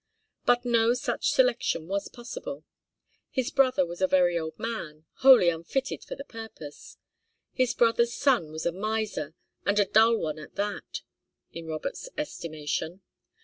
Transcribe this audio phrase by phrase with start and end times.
[0.47, 2.65] But no such selection was possible.
[3.29, 6.97] His brother was a very old man, wholly unfitted for the purpose.
[7.53, 11.01] His brother's son was a miser, and a dull one at that,
[11.53, 13.01] in Robert's estimation.